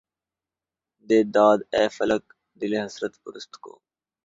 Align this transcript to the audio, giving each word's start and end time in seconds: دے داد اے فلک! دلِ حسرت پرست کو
دے 1.07 1.19
داد 1.35 1.59
اے 1.75 1.83
فلک! 1.95 2.23
دلِ 2.59 2.73
حسرت 2.85 3.13
پرست 3.23 3.53
کو 3.63 3.73